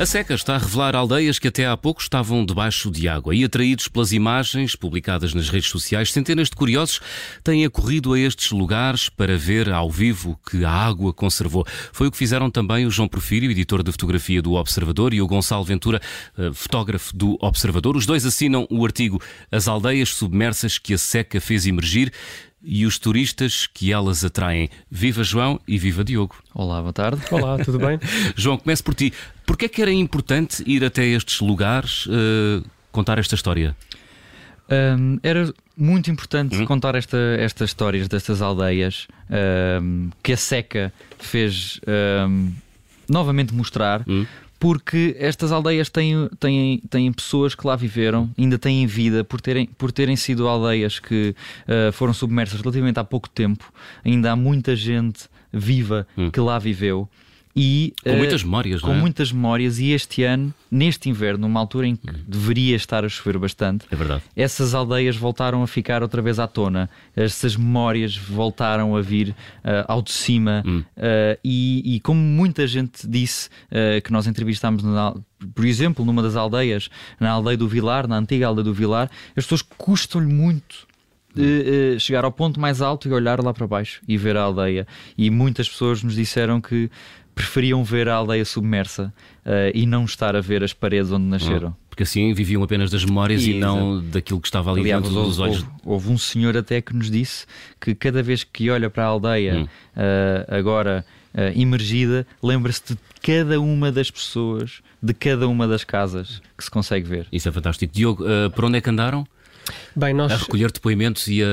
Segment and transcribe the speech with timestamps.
[0.00, 3.42] A seca está a revelar aldeias que até há pouco estavam debaixo de água e,
[3.42, 7.00] atraídos pelas imagens publicadas nas redes sociais, centenas de curiosos
[7.42, 11.66] têm acorrido a estes lugares para ver ao vivo que a água conservou.
[11.92, 15.26] Foi o que fizeram também o João Porfírio, editor de fotografia do Observador, e o
[15.26, 16.00] Gonçalo Ventura,
[16.38, 17.96] eh, fotógrafo do Observador.
[17.96, 22.12] Os dois assinam o artigo As Aldeias Submersas que a Seca fez emergir
[22.62, 24.68] e os turistas que elas atraem.
[24.90, 26.36] Viva João e viva Diogo.
[26.54, 27.22] Olá, boa tarde.
[27.30, 27.98] Olá, tudo bem?
[28.36, 29.12] João, comece por ti.
[29.46, 33.76] Porquê é que era importante ir até estes lugares uh, contar esta história?
[34.70, 36.66] Um, era muito importante hum?
[36.66, 39.08] contar esta, estas histórias destas aldeias
[39.80, 41.80] um, que a seca fez
[42.28, 42.52] um,
[43.08, 44.04] novamente mostrar.
[44.06, 44.26] Hum?
[44.58, 49.66] Porque estas aldeias têm, têm, têm pessoas que lá viveram, ainda têm vida, por terem,
[49.66, 51.34] por terem sido aldeias que
[51.66, 53.72] uh, foram submersas relativamente há pouco tempo,
[54.04, 56.30] ainda há muita gente viva hum.
[56.30, 57.08] que lá viveu.
[57.58, 58.96] E, com muitas memórias, Com é?
[58.96, 62.16] muitas memórias, e este ano, neste inverno, numa altura em que uhum.
[62.26, 64.22] deveria estar a chover bastante, é verdade.
[64.36, 69.84] essas aldeias voltaram a ficar outra vez à tona, essas memórias voltaram a vir uh,
[69.88, 75.14] ao de cima, uh, e, e, como muita gente disse uh, que nós entrevistámos, na,
[75.52, 79.44] por exemplo, numa das aldeias, na aldeia do Vilar, na antiga aldeia do Vilar, as
[79.44, 80.86] pessoas custam-lhe muito
[81.36, 84.86] uh, chegar ao ponto mais alto e olhar lá para baixo e ver a aldeia.
[85.16, 86.90] E muitas pessoas nos disseram que
[87.38, 89.14] preferiam ver a aldeia submersa
[89.46, 91.68] uh, e não estar a ver as paredes onde nasceram.
[91.68, 95.02] Oh, porque assim viviam apenas das memórias e, e não daquilo que estava ali Aliás,
[95.02, 95.62] dentro dos olhos.
[95.62, 97.46] Houve, houve, um senhor até que nos disse
[97.80, 99.62] que cada vez que olha para a aldeia, hum.
[99.62, 106.42] uh, agora uh, imergida, lembra-se de cada uma das pessoas, de cada uma das casas
[106.56, 107.28] que se consegue ver.
[107.30, 107.94] Isso é fantástico.
[107.94, 109.24] Diogo, por onde é que andaram?
[109.94, 110.32] Bem, nós...
[110.32, 111.46] A recolher depoimente e, a,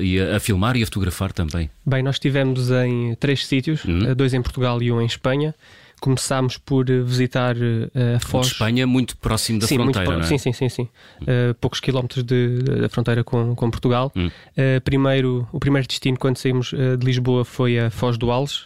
[0.00, 1.70] e a, filmar e a fotografar também.
[1.84, 4.14] Bem, nós estivemos em três sítios, uhum.
[4.14, 5.54] dois em Portugal e um em Espanha.
[6.00, 8.48] Começámos por eh, visitar uh, a Foz.
[8.48, 10.26] De Espanha, muito próximo da sim, fronteira, muito, é?
[10.26, 10.68] Sim, sim, sim.
[10.68, 10.88] sim.
[11.20, 14.10] Uh, poucos quilómetros de, da fronteira com, com Portugal.
[14.16, 14.26] Uhum.
[14.26, 18.64] Uh, primeiro, o primeiro destino, quando saímos de Lisboa, foi a Foz do Ales,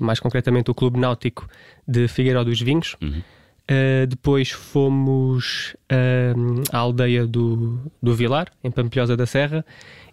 [0.00, 1.48] mais concretamente o Clube Náutico
[1.86, 2.96] de Figueiró dos Vinhos.
[3.00, 3.22] Uhum.
[3.70, 9.62] Uh, depois fomos uh, à aldeia do, do Vilar, em Pampilhosa da Serra,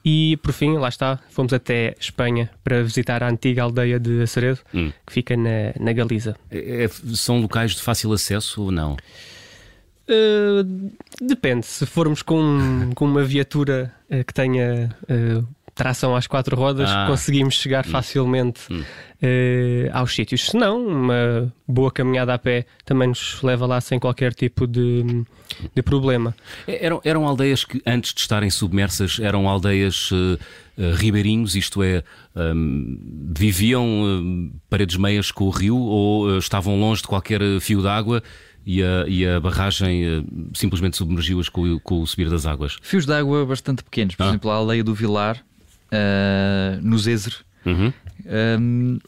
[0.03, 4.59] e por fim, lá está, fomos até Espanha para visitar a antiga aldeia de Aceredo,
[4.73, 4.91] hum.
[5.07, 6.35] que fica na, na Galiza.
[6.51, 8.97] É, é, são locais de fácil acesso ou não?
[10.07, 10.91] Uh,
[11.21, 11.65] depende.
[11.65, 13.93] Se formos com, com uma viatura
[14.27, 14.95] que tenha
[15.75, 17.05] tração às quatro rodas, ah.
[17.05, 17.89] conseguimos chegar hum.
[17.89, 18.83] facilmente hum.
[19.15, 20.47] Uh, aos sítios.
[20.47, 25.23] Se não, uma boa caminhada a pé também nos leva lá sem qualquer tipo de,
[25.73, 26.35] de problema.
[26.67, 30.37] É, eram, eram aldeias que, antes de estarem submersas, eram aldeias uh,
[30.77, 32.03] uh, ribeirinhos, isto é,
[32.35, 38.21] um, viviam uh, paredes meias com o rio ou estavam longe de qualquer fio d'água?
[38.65, 42.77] e a, e a barragem simplesmente submergiu-as com, com, o subir das águas?
[42.81, 44.15] Fios d'água bastante pequenos.
[44.15, 44.29] Por ah.
[44.29, 45.45] exemplo, a aldeia do Vilar,
[45.91, 47.93] uh, no Zezer, uhum.
[48.25, 48.99] um,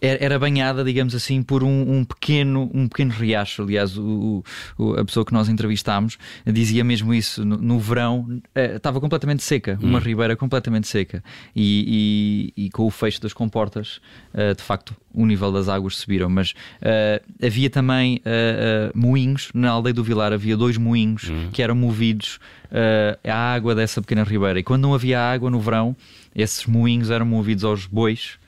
[0.00, 3.62] era banhada, digamos assim, por um, um, pequeno, um pequeno riacho.
[3.62, 4.44] Aliás, o,
[4.76, 7.44] o, a pessoa que nós entrevistámos dizia mesmo isso.
[7.44, 9.88] No, no verão eh, estava completamente seca, hum.
[9.88, 11.22] uma ribeira completamente seca.
[11.54, 14.00] E, e, e, com o fecho das comportas,
[14.34, 16.30] uh, de facto, o nível das águas subiram.
[16.30, 21.48] Mas uh, havia também uh, moinhos na aldeia do Vilar, havia dois moinhos hum.
[21.52, 22.38] que eram movidos
[23.24, 24.58] à água dessa pequena ribeira.
[24.58, 25.96] E quando não havia água no verão,
[26.34, 28.38] esses moinhos eram movidos aos bois.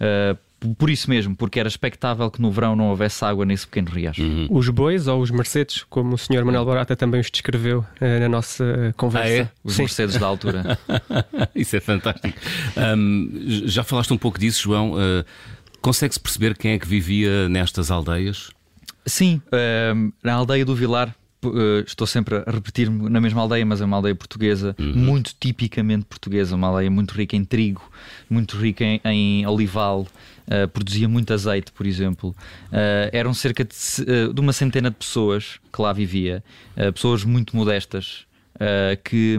[0.00, 0.36] Uh,
[0.74, 4.22] por isso mesmo, porque era expectável que no verão não houvesse água nesse pequeno riacho.
[4.22, 4.46] Uhum.
[4.50, 6.44] Os bois ou os Mercedes, como o Sr.
[6.44, 9.28] Manuel Barata também os descreveu uh, na nossa uh, conversa.
[9.28, 9.50] Ah, é?
[9.62, 9.82] Os Sim.
[9.82, 10.78] Mercedes da altura.
[11.54, 12.38] isso é fantástico.
[12.76, 13.30] Um,
[13.66, 14.92] já falaste um pouco disso, João.
[14.92, 15.24] Uh,
[15.80, 18.50] Consegue-se perceber quem é que vivia nestas aldeias?
[19.04, 19.40] Sim,
[20.20, 21.14] na aldeia do Vilar,
[21.86, 24.94] estou sempre a repetir-me na mesma aldeia, mas é uma aldeia portuguesa, uhum.
[24.94, 27.88] muito tipicamente portuguesa, uma aldeia muito rica em trigo,
[28.28, 30.08] muito rica em, em olival,
[30.48, 32.34] uh, produzia muito azeite, por exemplo.
[32.68, 36.42] Uh, eram cerca de, de, uma centena de pessoas que lá vivia,
[36.94, 38.26] pessoas muito modestas,
[38.56, 39.38] uh, que,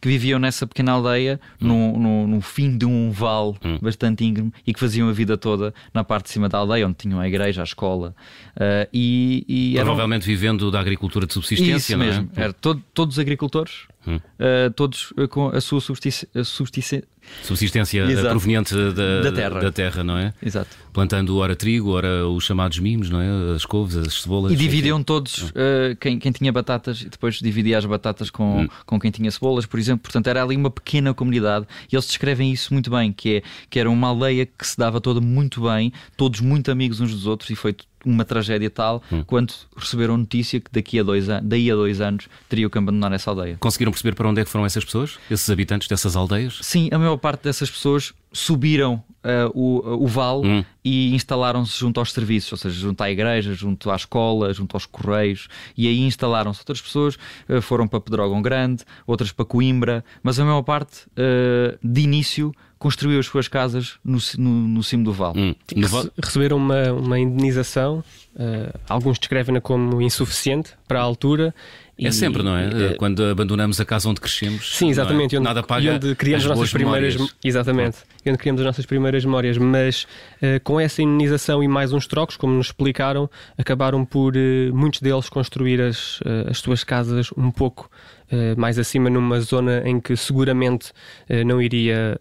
[0.00, 1.68] que, viviam nessa pequena aldeia, hum.
[1.68, 3.78] no, no, no, fim de um vale hum.
[3.80, 6.96] bastante íngreme e que faziam a vida toda na parte de cima da aldeia, onde
[6.96, 8.14] tinham a igreja, a escola.
[8.56, 10.34] Uh, e, e Provavelmente eram...
[10.34, 12.08] vivendo da agricultura de subsistência, Isso não é?
[12.08, 12.30] mesmo.
[12.36, 14.16] Era todo, todos agricultores, hum.
[14.16, 17.04] uh, todos com a sua subsistência
[17.42, 18.28] Subsistência eh, Exato.
[18.30, 19.60] proveniente da, da, terra.
[19.60, 20.32] da terra, não é?
[20.42, 20.68] Exato.
[20.92, 23.54] Plantando ora trigo, ora os chamados mimos, não é?
[23.54, 24.52] As couves, as cebolas.
[24.52, 28.68] E dividiam todos, uh, quem, quem tinha batatas, e depois dividia as batatas com, hum.
[28.86, 30.02] com quem tinha cebolas, por exemplo.
[30.02, 33.78] Portanto, era ali uma pequena comunidade e eles descrevem isso muito bem, que, é, que
[33.78, 37.50] era uma aldeia que se dava toda muito bem, todos muito amigos uns dos outros
[37.50, 37.74] e foi
[38.04, 39.22] uma tragédia tal hum.
[39.24, 43.12] quanto receberam notícia que daqui a dois anos, daí a dois anos teriam que abandonar
[43.12, 43.56] essa aldeia.
[43.60, 45.18] Conseguiram perceber para onde é que foram essas pessoas?
[45.30, 46.58] Esses habitantes dessas aldeias?
[46.62, 50.64] Sim, a maior parte dessas pessoas subiram uh, o, o vale hum.
[50.84, 54.86] e instalaram-se junto aos serviços, ou seja, junto à igreja, junto à escola, junto aos
[54.86, 56.60] correios, e aí instalaram-se.
[56.60, 57.16] Outras pessoas
[57.48, 62.52] uh, foram para Pedrógão Grande, outras para Coimbra, mas a maior parte, uh, de início,
[62.84, 65.40] construiu as suas casas no, no, no cimo do vale.
[65.40, 65.54] Hum.
[66.22, 68.04] Receberam uma, uma indenização,
[68.86, 71.54] alguns descrevem-na como insuficiente para a altura
[71.98, 72.92] é sempre, não é?
[72.92, 72.94] é?
[72.94, 74.76] Quando abandonamos a casa onde crescemos.
[74.76, 75.34] Sim, exatamente.
[75.34, 75.38] É?
[75.38, 75.84] Onde, Nada paga.
[75.84, 77.14] E onde criamos as nossas primeiras.
[77.14, 77.36] Memórias.
[77.44, 77.98] Exatamente.
[78.24, 79.58] E onde criamos as nossas primeiras memórias.
[79.58, 80.06] Mas
[80.42, 85.00] uh, com essa indenização e mais uns trocos, como nos explicaram, acabaram por uh, muitos
[85.00, 87.88] deles construir as, uh, as suas casas um pouco
[88.56, 90.90] mais acima, numa zona em que seguramente
[91.46, 92.16] não iria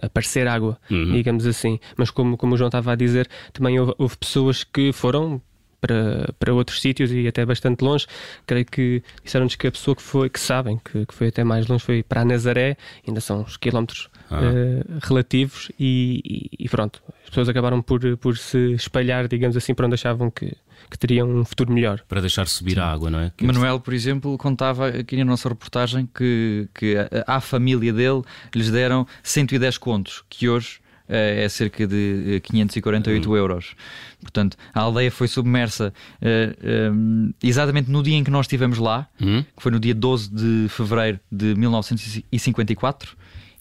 [0.00, 1.10] aparecer água, uhum.
[1.12, 1.80] digamos assim.
[1.96, 5.42] Mas como, como o João estava a dizer, também houve, houve pessoas que foram
[5.80, 8.06] para, para outros sítios e até bastante longe.
[8.46, 11.66] Creio que disseram-nos que a pessoa que foi, que sabem que, que, foi até mais
[11.66, 12.76] longe, foi para a Nazaré,
[13.06, 14.40] ainda são uns quilómetros ah.
[14.40, 19.74] uh, relativos, e, e, e, pronto, as pessoas acabaram por, por se espalhar, digamos assim,
[19.74, 20.56] para onde achavam que,
[20.90, 22.02] que teriam um futuro melhor.
[22.08, 22.80] Para deixar subir Sim.
[22.80, 23.32] a água, não é?
[23.36, 26.96] Que Manuel, por exemplo, contava aqui na nossa reportagem que, que
[27.26, 28.22] à família dele
[28.54, 33.36] lhes deram 110 contos, que hoje é cerca de 548 uhum.
[33.36, 33.74] euros.
[34.20, 39.42] Portanto, a aldeia foi submersa uh, exatamente no dia em que nós estivemos lá, uhum.
[39.42, 43.16] que foi no dia 12 de fevereiro de 1954.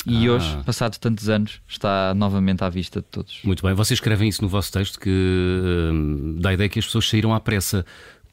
[0.06, 0.32] E ah.
[0.32, 3.40] hoje, passados tantos anos, está novamente à vista de todos.
[3.44, 6.86] Muito bem, vocês escrevem isso no vosso texto que uh, dá a ideia que as
[6.86, 7.86] pessoas saíram à pressa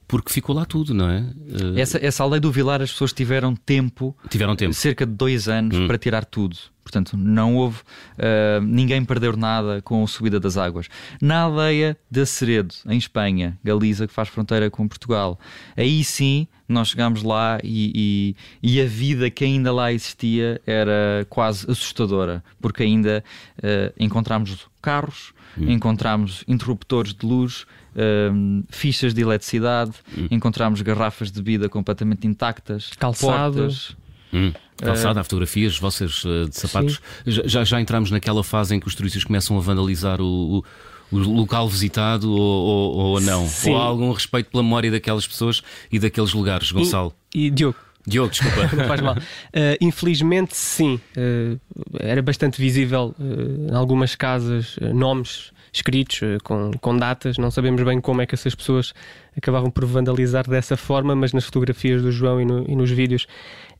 [0.06, 1.20] porque ficou lá tudo, não é?
[1.20, 1.78] Uh...
[1.78, 5.76] Essa, essa aldeia do Vilar, as pessoas tiveram tempo, tiveram tempo, cerca de dois anos,
[5.76, 5.86] hum.
[5.86, 6.56] para tirar tudo.
[6.82, 7.78] Portanto, não houve.
[7.78, 10.88] Uh, ninguém perdeu nada com a subida das águas.
[11.20, 15.40] Na aldeia de Aceredo, em Espanha, Galiza, que faz fronteira com Portugal,
[15.76, 21.26] aí sim nós chegámos lá e, e, e a vida que ainda lá existia era
[21.28, 23.24] quase assustadora, porque ainda
[23.58, 25.70] uh, encontramos carros, hum.
[25.70, 30.28] encontramos interruptores de luz, um, fichas de eletricidade, hum.
[30.30, 33.96] encontramos garrafas de bebida completamente intactas, calçados.
[34.32, 34.52] Hum.
[34.76, 37.00] Calçada, uh, fotografias vossas uh, de sapatos.
[37.24, 41.18] Já, já entramos naquela fase em que os turistas começam a vandalizar o, o, o
[41.18, 43.46] local visitado ou, ou, ou não?
[43.46, 43.70] Sim.
[43.70, 45.62] Ou há algum respeito pela memória daquelas pessoas
[45.92, 47.14] e daqueles lugares, Gonçalo?
[47.32, 48.68] E, e Diogo, Diogo, desculpa.
[48.76, 49.14] Não faz mal.
[49.16, 51.00] Uh, infelizmente, sim.
[51.16, 51.58] Uh,
[52.00, 57.38] era bastante visível uh, em algumas casas nomes escritos com, com datas.
[57.38, 58.94] Não sabemos bem como é que essas pessoas
[59.36, 63.26] acabavam por vandalizar dessa forma, mas nas fotografias do João e, no, e nos vídeos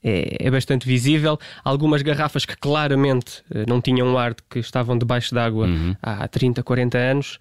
[0.02, 1.38] é, é, bastante visível.
[1.62, 5.94] Algumas garrafas que claramente não tinham ar que estavam debaixo d'água uhum.
[6.02, 7.38] há 30, 40 anos.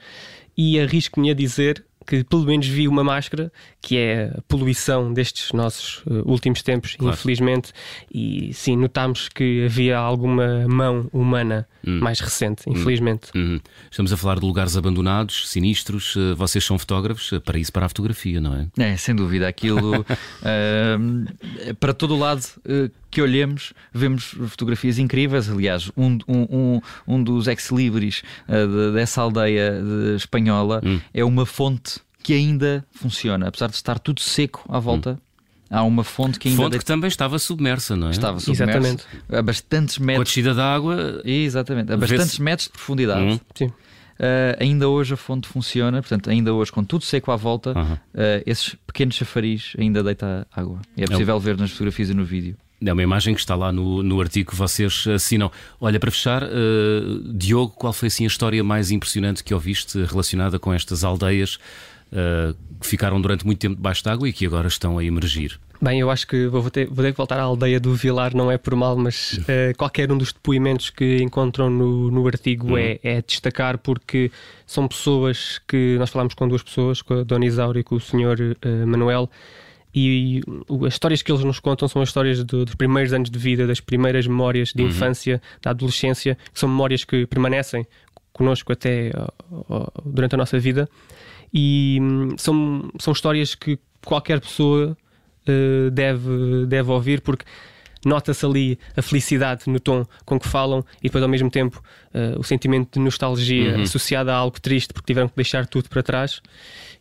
[0.55, 3.51] E arrisco-me a dizer que pelo menos vi uma máscara,
[3.81, 7.13] que é a poluição destes nossos uh, últimos tempos, claro.
[7.13, 7.71] infelizmente,
[8.13, 11.99] e sim, notámos que havia alguma mão humana hum.
[11.99, 12.73] mais recente, hum.
[12.73, 13.29] infelizmente.
[13.35, 13.59] Hum.
[13.89, 16.15] Estamos a falar de lugares abandonados, sinistros.
[16.15, 18.67] Uh, vocês são fotógrafos, uh, para isso, para a fotografia, não é?
[18.77, 19.47] É, sem dúvida.
[19.47, 20.05] Aquilo,
[21.79, 22.43] para todo o lado
[23.13, 25.47] que olhemos, vemos fotografias incríveis.
[25.47, 30.99] Aliás, um, um, um, dos ex-libris uh, dessa aldeia de espanhola hum.
[31.13, 35.11] é uma fonte que ainda funciona, apesar de estar tudo seco à volta.
[35.11, 35.33] Hum.
[35.69, 36.61] Há uma fonte que ainda.
[36.61, 38.11] Fonte que também estava submersa, não é?
[38.11, 38.77] Estava submersa.
[38.77, 39.03] Exatamente.
[39.29, 40.17] A bastantes metros.
[40.17, 41.21] Com a descida da água.
[41.25, 41.91] Exatamente.
[41.91, 43.21] A bastantes metros de profundidade.
[43.21, 43.39] Hum.
[43.55, 43.65] Sim.
[43.65, 47.97] Uh, ainda hoje a fonte funciona, portanto, ainda hoje, com tudo seco à volta, uh,
[48.45, 50.79] esses pequenos chafarizes ainda deita água.
[50.95, 52.55] E é possível é ver nas fotografias e no vídeo.
[52.85, 55.51] É uma imagem que está lá no, no artigo que vocês assinam.
[55.79, 60.59] Olha, para fechar, uh, Diogo, qual foi assim a história mais impressionante que ouviste relacionada
[60.59, 61.57] com estas aldeias
[62.13, 65.59] uh, que ficaram durante muito tempo debaixo d'água e que agora estão a emergir?
[65.81, 68.49] Bem, eu acho que vou ter, vou ter que voltar à aldeia do Vilar, não
[68.49, 72.77] é por mal, mas uh, qualquer um dos depoimentos que encontram no, no artigo uhum.
[72.77, 74.31] é, é destacar porque
[74.65, 77.99] são pessoas que nós falámos com duas pessoas, com a Dona Isaura e com o
[77.99, 78.55] Sr.
[78.65, 79.29] Uh, Manuel,
[79.93, 80.41] e
[80.87, 83.67] as histórias que eles nos contam são as histórias do, dos primeiros anos de vida,
[83.67, 84.87] das primeiras memórias de uhum.
[84.87, 87.85] infância, da adolescência, que são memórias que permanecem
[88.31, 89.11] connosco até
[90.03, 90.89] durante a nossa vida.
[91.53, 94.97] E um, são, são histórias que qualquer pessoa
[95.47, 97.45] uh, deve, deve ouvir, porque
[98.05, 101.81] nota-se ali a felicidade no tom com que falam e depois ao mesmo tempo
[102.13, 103.83] uh, o sentimento de nostalgia uhum.
[103.83, 106.41] associado a algo triste porque tiveram que deixar tudo para trás.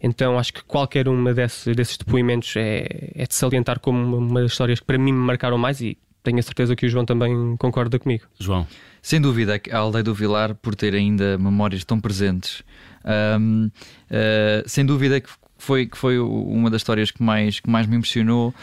[0.00, 4.42] Então acho que qualquer uma desse, desses depoimentos é, é de salientar como uma, uma
[4.42, 7.04] das histórias que para mim me marcaram mais e tenho a certeza que o João
[7.04, 8.24] também concorda comigo.
[8.38, 8.66] João.
[9.00, 12.62] Sem dúvida, a aldeia do Vilar, por ter ainda memórias tão presentes
[13.04, 15.28] Um, uh, sem dúvida que
[15.58, 18.54] foi, que foi uma das histórias que mais, que mais me impressionou.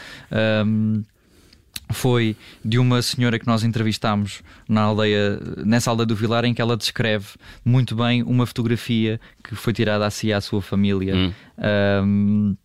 [0.66, 1.02] Um,
[1.92, 6.62] foi de uma senhora que nós entrevistámos na aldeia, nessa aldeia do Vilar, em que
[6.62, 7.26] ela descreve
[7.64, 11.14] muito bem uma fotografia que foi tirada a si e à sua família.
[11.16, 11.32] Hum.
[12.04, 12.56] Um,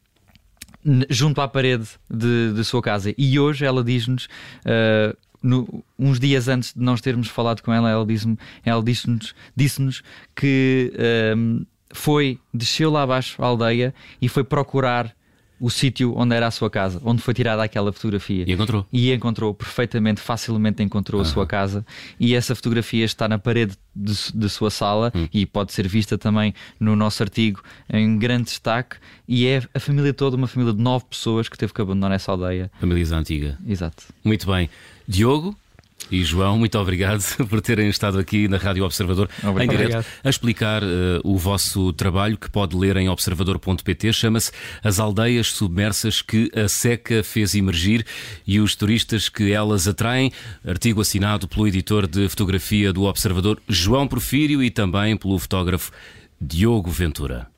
[1.09, 3.13] junto à parede de, de sua casa.
[3.17, 7.89] E hoje ela diz-nos, uh, no, uns dias antes de nós termos falado com ela,
[7.89, 8.39] ela disse-nos
[8.83, 10.01] disse disse
[10.35, 15.15] que uh, foi, desceu lá abaixo à aldeia e foi procurar
[15.59, 18.43] o sítio onde era a sua casa, onde foi tirada aquela fotografia.
[18.47, 18.85] E encontrou.
[18.91, 21.27] E encontrou perfeitamente, facilmente encontrou uhum.
[21.27, 21.85] a sua casa.
[22.19, 25.27] E essa fotografia está na parede de, de sua sala uhum.
[25.33, 28.97] e pode ser vista também no nosso artigo em grande destaque.
[29.27, 32.31] E é a família toda, uma família de nove pessoas que teve que abandonar essa
[32.31, 32.71] aldeia.
[32.79, 33.57] Família antiga.
[33.65, 34.03] Exato.
[34.23, 34.69] Muito bem.
[35.07, 35.55] Diogo,
[36.11, 39.61] e João, muito obrigado por terem estado aqui na Rádio Observador obrigado.
[39.63, 40.87] em direto a explicar uh,
[41.23, 44.13] o vosso trabalho que pode ler em observador.pt.
[44.13, 44.51] Chama-se
[44.83, 48.05] As Aldeias Submersas que a Seca fez emergir
[48.45, 50.31] e os turistas que elas atraem.
[50.65, 55.91] Artigo assinado pelo editor de fotografia do Observador, João Porfírio, e também pelo fotógrafo
[56.39, 57.54] Diogo Ventura.